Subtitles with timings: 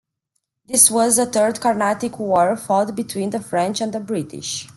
[0.65, 4.67] This was the Third Carnatic War fought between the French and the British.